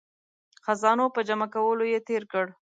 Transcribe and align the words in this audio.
خزانو 0.65 1.05
په 1.15 1.19
جمع 1.27 1.47
کولو 1.55 1.83
یې 1.91 1.99
تیر 2.07 2.23
کړ. 2.31 2.45